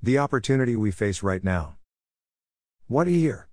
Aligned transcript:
The 0.00 0.18
opportunity 0.18 0.76
we 0.76 0.92
face 0.92 1.24
right 1.24 1.42
now. 1.42 1.74
What 2.86 3.08
a 3.08 3.10
year! 3.10 3.48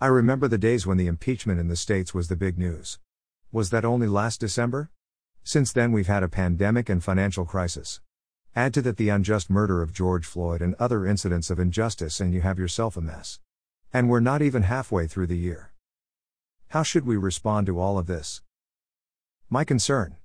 I 0.00 0.08
remember 0.08 0.48
the 0.48 0.58
days 0.58 0.84
when 0.84 0.96
the 0.96 1.06
impeachment 1.06 1.60
in 1.60 1.68
the 1.68 1.76
States 1.76 2.12
was 2.12 2.26
the 2.26 2.34
big 2.34 2.58
news. 2.58 2.98
Was 3.52 3.70
that 3.70 3.84
only 3.84 4.08
last 4.08 4.40
December? 4.40 4.90
Since 5.44 5.72
then, 5.72 5.92
we've 5.92 6.08
had 6.08 6.24
a 6.24 6.28
pandemic 6.28 6.88
and 6.88 7.04
financial 7.04 7.44
crisis. 7.44 8.00
Add 8.56 8.74
to 8.74 8.82
that 8.82 8.96
the 8.96 9.10
unjust 9.10 9.48
murder 9.48 9.80
of 9.80 9.92
George 9.92 10.26
Floyd 10.26 10.60
and 10.60 10.74
other 10.80 11.06
incidents 11.06 11.50
of 11.50 11.60
injustice, 11.60 12.18
and 12.18 12.34
you 12.34 12.40
have 12.40 12.58
yourself 12.58 12.96
a 12.96 13.00
mess. 13.00 13.38
And 13.92 14.10
we're 14.10 14.18
not 14.18 14.42
even 14.42 14.64
halfway 14.64 15.06
through 15.06 15.28
the 15.28 15.38
year. 15.38 15.72
How 16.70 16.82
should 16.82 17.06
we 17.06 17.16
respond 17.16 17.68
to 17.68 17.78
all 17.78 17.96
of 17.96 18.08
this? 18.08 18.42
My 19.48 19.62
concern. 19.62 20.16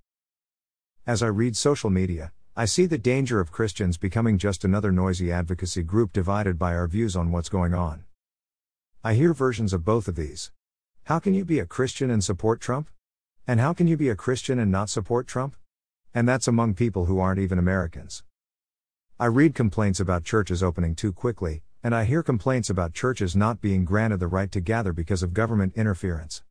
As 1.05 1.21
I 1.21 1.27
read 1.27 1.55
social 1.55 1.91
media, 1.91 2.31
I 2.59 2.65
see 2.65 2.87
the 2.87 2.97
danger 2.97 3.39
of 3.39 3.53
Christians 3.53 3.97
becoming 3.97 4.37
just 4.37 4.65
another 4.65 4.91
noisy 4.91 5.31
advocacy 5.31 5.81
group 5.81 6.11
divided 6.11 6.59
by 6.59 6.75
our 6.75 6.87
views 6.87 7.15
on 7.15 7.31
what's 7.31 7.47
going 7.47 7.73
on. 7.73 8.03
I 9.01 9.13
hear 9.13 9.33
versions 9.33 9.71
of 9.71 9.85
both 9.85 10.09
of 10.09 10.17
these. 10.17 10.51
How 11.05 11.19
can 11.19 11.33
you 11.33 11.45
be 11.45 11.59
a 11.59 11.65
Christian 11.65 12.11
and 12.11 12.21
support 12.21 12.59
Trump? 12.59 12.89
And 13.47 13.61
how 13.61 13.71
can 13.71 13.87
you 13.87 13.95
be 13.95 14.09
a 14.09 14.15
Christian 14.17 14.59
and 14.59 14.69
not 14.69 14.89
support 14.89 15.25
Trump? 15.25 15.55
And 16.13 16.27
that's 16.27 16.49
among 16.49 16.73
people 16.73 17.05
who 17.05 17.17
aren't 17.17 17.39
even 17.39 17.59
Americans. 17.59 18.23
I 19.17 19.27
read 19.27 19.55
complaints 19.55 20.01
about 20.01 20.25
churches 20.25 20.61
opening 20.61 20.95
too 20.95 21.13
quickly, 21.13 21.63
and 21.81 21.95
I 21.95 22.03
hear 22.03 22.23
complaints 22.23 22.69
about 22.69 22.93
churches 22.93 23.37
not 23.37 23.61
being 23.61 23.85
granted 23.85 24.19
the 24.19 24.27
right 24.27 24.51
to 24.51 24.59
gather 24.59 24.91
because 24.91 25.23
of 25.23 25.33
government 25.33 25.77
interference. 25.77 26.43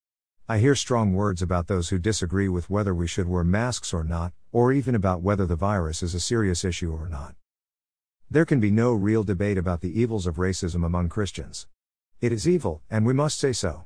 I 0.49 0.57
hear 0.57 0.75
strong 0.75 1.13
words 1.13 1.43
about 1.43 1.67
those 1.67 1.91
who 1.91 1.99
disagree 1.99 2.49
with 2.49 2.71
whether 2.71 2.95
we 2.95 3.07
should 3.07 3.29
wear 3.29 3.45
masks 3.45 3.93
or 3.93 4.05
not, 4.05 4.33
or 4.53 4.73
even 4.73 4.95
about 4.95 5.23
whether 5.23 5.47
the 5.47 5.57
virus 5.57 6.03
is 6.03 6.15
a 6.15 6.21
serious 6.21 6.65
issue 6.65 6.93
or 6.93 7.09
not. 7.09 7.35
There 8.31 8.45
can 8.45 8.61
be 8.61 8.71
no 8.71 8.93
real 8.93 9.25
debate 9.25 9.59
about 9.59 9.81
the 9.81 10.01
evils 10.01 10.27
of 10.27 10.37
racism 10.37 10.85
among 10.85 11.09
Christians. 11.09 11.67
It 12.21 12.33
is 12.33 12.49
evil, 12.49 12.83
and 12.91 13.07
we 13.07 13.15
must 13.15 13.39
say 13.39 13.53
so. 13.53 13.85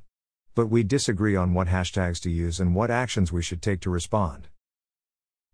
But 0.54 0.66
we 0.66 0.82
disagree 0.82 1.36
on 1.36 1.54
what 1.54 1.69
hashtags 1.69 2.20
to 2.22 2.30
use 2.30 2.60
and 2.60 2.74
what 2.74 2.91
actions 2.91 3.32
we 3.32 3.42
should 3.42 3.62
take 3.62 3.80
to 3.80 3.91
respond. 3.91 4.48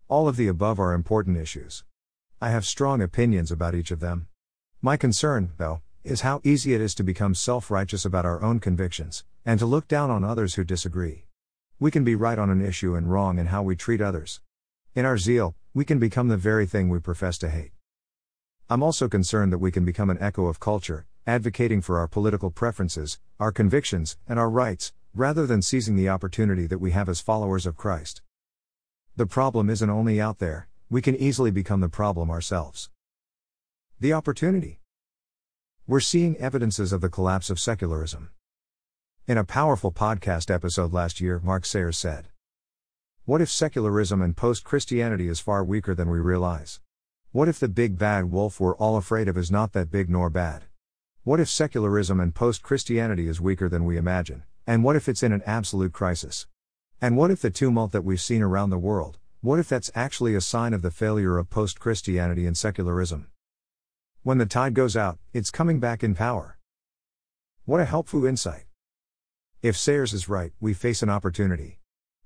All 0.07 0.27
of 0.27 0.37
the 0.37 0.47
above 0.47 0.79
are 0.79 0.93
important 0.93 1.37
issues. 1.37 1.83
I 2.41 2.49
have 2.49 2.65
strong 2.65 3.01
opinions 3.01 3.51
about 3.51 3.75
each 3.75 3.91
of 3.91 3.99
them. 3.99 4.27
My 4.81 4.97
concern, 4.97 5.51
though, 5.57 5.81
is 6.03 6.21
how 6.21 6.41
easy 6.43 6.73
it 6.73 6.81
is 6.81 6.95
to 6.95 7.03
become 7.03 7.35
self 7.35 7.69
righteous 7.69 8.05
about 8.05 8.25
our 8.25 8.41
own 8.41 8.59
convictions, 8.59 9.23
and 9.45 9.59
to 9.59 9.65
look 9.65 9.87
down 9.87 10.09
on 10.09 10.23
others 10.23 10.55
who 10.55 10.63
disagree. 10.63 11.25
We 11.79 11.91
can 11.91 12.03
be 12.03 12.15
right 12.15 12.39
on 12.39 12.49
an 12.49 12.65
issue 12.65 12.95
and 12.95 13.11
wrong 13.11 13.37
in 13.37 13.47
how 13.47 13.61
we 13.61 13.75
treat 13.75 14.01
others. 14.01 14.41
In 14.95 15.05
our 15.05 15.19
zeal, 15.19 15.55
we 15.75 15.85
can 15.85 15.99
become 15.99 16.29
the 16.29 16.37
very 16.37 16.65
thing 16.65 16.89
we 16.89 16.99
profess 16.99 17.37
to 17.39 17.49
hate. 17.49 17.73
I'm 18.71 18.81
also 18.81 19.07
concerned 19.07 19.53
that 19.53 19.59
we 19.59 19.71
can 19.71 19.85
become 19.85 20.09
an 20.09 20.17
echo 20.19 20.47
of 20.47 20.59
culture, 20.59 21.05
advocating 21.27 21.79
for 21.79 21.99
our 21.99 22.07
political 22.07 22.49
preferences, 22.49 23.19
our 23.39 23.51
convictions, 23.51 24.17
and 24.27 24.39
our 24.39 24.49
rights, 24.49 24.91
rather 25.13 25.45
than 25.45 25.61
seizing 25.61 25.95
the 25.95 26.09
opportunity 26.09 26.65
that 26.65 26.79
we 26.79 26.89
have 26.89 27.07
as 27.07 27.21
followers 27.21 27.67
of 27.67 27.77
Christ. 27.77 28.23
The 29.15 29.27
problem 29.27 29.69
isn't 29.69 29.89
only 29.89 30.19
out 30.19 30.39
there, 30.39 30.67
we 30.89 31.03
can 31.03 31.15
easily 31.15 31.51
become 31.51 31.81
the 31.81 31.89
problem 31.89 32.31
ourselves. 32.31 32.89
The 33.99 34.13
opportunity. 34.13 34.79
We're 35.85 35.99
seeing 35.99 36.35
evidences 36.37 36.91
of 36.91 37.01
the 37.01 37.09
collapse 37.09 37.51
of 37.51 37.59
secularism. 37.59 38.31
In 39.27 39.37
a 39.37 39.43
powerful 39.43 39.91
podcast 39.91 40.49
episode 40.49 40.93
last 40.93 41.21
year, 41.21 41.39
Mark 41.43 41.67
Sayers 41.67 41.97
said, 41.97 42.29
What 43.29 43.41
if 43.41 43.51
secularism 43.51 44.23
and 44.23 44.35
post 44.35 44.63
Christianity 44.63 45.27
is 45.27 45.39
far 45.39 45.63
weaker 45.63 45.93
than 45.93 46.09
we 46.09 46.17
realize? 46.17 46.79
What 47.31 47.47
if 47.47 47.59
the 47.59 47.67
big 47.67 47.95
bad 47.95 48.31
wolf 48.31 48.59
we're 48.59 48.75
all 48.77 48.97
afraid 48.97 49.27
of 49.27 49.37
is 49.37 49.51
not 49.51 49.73
that 49.73 49.91
big 49.91 50.09
nor 50.09 50.31
bad? 50.31 50.63
What 51.25 51.39
if 51.39 51.47
secularism 51.47 52.19
and 52.19 52.33
post 52.33 52.63
Christianity 52.63 53.27
is 53.27 53.39
weaker 53.39 53.69
than 53.69 53.85
we 53.85 53.97
imagine, 53.97 54.45
and 54.65 54.83
what 54.83 54.95
if 54.95 55.07
it's 55.07 55.21
in 55.21 55.31
an 55.31 55.43
absolute 55.45 55.93
crisis? 55.93 56.47
And 56.99 57.15
what 57.15 57.29
if 57.29 57.39
the 57.39 57.51
tumult 57.51 57.91
that 57.91 58.03
we've 58.03 58.19
seen 58.19 58.41
around 58.41 58.71
the 58.71 58.79
world, 58.79 59.19
what 59.41 59.59
if 59.59 59.69
that's 59.69 59.91
actually 59.93 60.33
a 60.33 60.41
sign 60.41 60.73
of 60.73 60.81
the 60.81 60.89
failure 60.89 61.37
of 61.37 61.51
post 61.51 61.79
Christianity 61.79 62.47
and 62.47 62.57
secularism? 62.57 63.27
When 64.23 64.39
the 64.39 64.47
tide 64.47 64.73
goes 64.73 64.97
out, 64.97 65.19
it's 65.33 65.51
coming 65.51 65.79
back 65.79 66.03
in 66.03 66.15
power. 66.15 66.57
What 67.65 67.79
a 67.79 67.85
helpful 67.85 68.25
insight. 68.25 68.65
If 69.61 69.77
Sayers 69.77 70.13
is 70.13 70.29
right, 70.29 70.51
we 70.59 70.73
face 70.73 71.03
an 71.03 71.11
opportunity. 71.11 71.78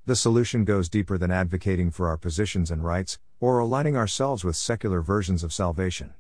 The 0.06 0.18
solution 0.18 0.66
goes 0.66 0.90
deeper 0.90 1.18
than 1.18 1.32
advocating 1.32 1.90
for 1.90 2.10
our 2.10 2.18
positions 2.18 2.70
and 2.70 2.84
rights, 2.84 3.20
or 3.40 3.60
aligning 3.60 3.96
ourselves 3.96 4.44
with 4.44 4.58
secular 4.58 5.02
versions 5.02 5.46
of 5.46 5.54
salvation. 5.54 6.14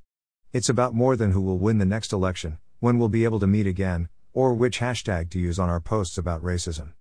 It's 0.53 0.69
about 0.69 0.93
more 0.93 1.17
than 1.17 1.31
who 1.31 1.41
will 1.41 1.57
win 1.57 1.79
the 1.79 1.85
next 1.85 2.13
election, 2.13 2.59
when 2.79 2.97
we'll 2.97 3.09
be 3.09 3.25
able 3.25 3.41
to 3.41 3.47
meet 3.47 3.67
again, 3.67 4.07
or 4.31 4.53
which 4.53 4.79
hashtag 4.79 5.29
to 5.31 5.39
use 5.39 5.59
on 5.59 5.67
our 5.67 5.81
posts 5.81 6.17
about 6.17 6.41
racism. 6.41 6.93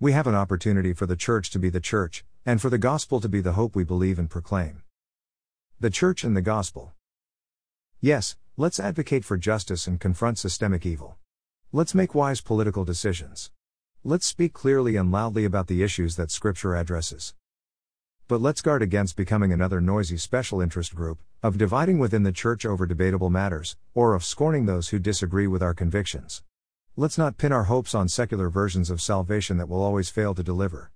We 0.00 0.12
have 0.12 0.26
an 0.26 0.34
opportunity 0.34 0.94
for 0.94 1.04
the 1.04 1.14
church 1.14 1.50
to 1.50 1.58
be 1.58 1.68
the 1.68 1.78
church, 1.78 2.24
and 2.46 2.58
for 2.58 2.70
the 2.70 2.78
gospel 2.78 3.20
to 3.20 3.28
be 3.28 3.42
the 3.42 3.52
hope 3.52 3.76
we 3.76 3.84
believe 3.84 4.18
and 4.18 4.30
proclaim. 4.30 4.84
The 5.78 5.90
church 5.90 6.24
and 6.24 6.34
the 6.34 6.40
gospel. 6.40 6.94
Yes, 8.00 8.36
let's 8.56 8.80
advocate 8.80 9.26
for 9.26 9.36
justice 9.36 9.86
and 9.86 10.00
confront 10.00 10.38
systemic 10.38 10.86
evil. 10.86 11.18
Let's 11.70 11.94
make 11.94 12.14
wise 12.14 12.40
political 12.40 12.86
decisions. 12.86 13.50
Let's 14.04 14.26
speak 14.26 14.52
clearly 14.52 14.96
and 14.96 15.12
loudly 15.12 15.44
about 15.44 15.68
the 15.68 15.84
issues 15.84 16.16
that 16.16 16.32
Scripture 16.32 16.74
addresses. 16.74 17.36
But 18.26 18.40
let's 18.40 18.60
guard 18.60 18.82
against 18.82 19.16
becoming 19.16 19.52
another 19.52 19.80
noisy 19.80 20.16
special 20.16 20.60
interest 20.60 20.92
group, 20.92 21.20
of 21.40 21.56
dividing 21.56 22.00
within 22.00 22.24
the 22.24 22.32
church 22.32 22.66
over 22.66 22.84
debatable 22.84 23.30
matters, 23.30 23.76
or 23.94 24.14
of 24.14 24.24
scorning 24.24 24.66
those 24.66 24.88
who 24.88 24.98
disagree 24.98 25.46
with 25.46 25.62
our 25.62 25.72
convictions. 25.72 26.42
Let's 26.96 27.16
not 27.16 27.38
pin 27.38 27.52
our 27.52 27.64
hopes 27.64 27.94
on 27.94 28.08
secular 28.08 28.50
versions 28.50 28.90
of 28.90 29.00
salvation 29.00 29.56
that 29.58 29.68
will 29.68 29.80
always 29.80 30.10
fail 30.10 30.34
to 30.34 30.42
deliver. 30.42 30.90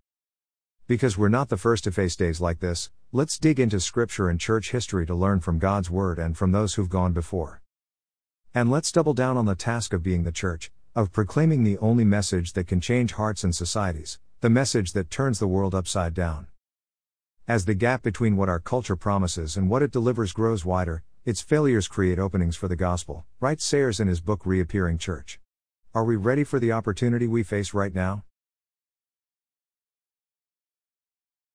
Because 0.89 1.17
we're 1.17 1.29
not 1.29 1.49
the 1.49 1.57
first 1.57 1.85
to 1.85 1.93
face 1.93 2.17
days 2.17 2.41
like 2.41 2.59
this, 2.59 2.91
let's 3.13 3.39
dig 3.39 3.61
into 3.61 3.79
scripture 3.79 4.29
and 4.29 4.41
church 4.41 4.73
history 4.73 5.07
to 5.07 5.15
learn 5.15 5.39
from 5.39 5.61
God's 5.61 5.93
word 5.93 6.19
and 6.19 6.37
from 6.37 6.51
those 6.51 6.75
who've 6.75 6.89
gone 6.91 7.13
before. 7.13 7.63
And 8.53 8.69
let's 8.69 8.91
double 8.91 9.15
down 9.15 9.37
on 9.37 9.47
the 9.47 9.55
task 9.55 9.93
of 9.93 10.03
being 10.03 10.25
the 10.25 10.33
church, 10.33 10.73
of 10.97 11.13
proclaiming 11.13 11.63
the 11.63 11.77
only 11.77 12.07
message 12.07 12.55
that 12.55 12.67
can 12.67 12.81
change 12.81 13.13
hearts 13.13 13.45
and 13.45 13.55
societies, 13.55 14.19
the 14.41 14.49
message 14.49 14.95
that 14.95 15.11
turns 15.11 15.39
the 15.39 15.47
world 15.47 15.75
upside 15.75 16.15
down. 16.15 16.47
As 17.47 17.67
the 17.67 17.75
gap 17.75 18.03
between 18.03 18.35
what 18.35 18.49
our 18.49 18.59
culture 18.59 18.97
promises 18.97 19.59
and 19.59 19.69
what 19.69 19.83
it 19.83 19.93
delivers 19.93 20.33
grows 20.33 20.65
wider, 20.65 21.03
its 21.27 21.43
failures 21.43 21.87
create 21.87 22.19
openings 22.19 22.57
for 22.57 22.67
the 22.67 22.77
gospel, 22.77 23.27
writes 23.41 23.63
Sayers 23.63 24.01
in 24.01 24.09
his 24.09 24.23
book 24.23 24.47
Reappearing 24.47 24.97
Church. 24.97 25.39
Are 25.95 26.05
we 26.05 26.17
ready 26.17 26.45
for 26.45 26.59
the 26.59 26.73
opportunity 26.73 27.27
we 27.27 27.43
face 27.43 27.75
right 27.75 27.95
now? 27.95 28.25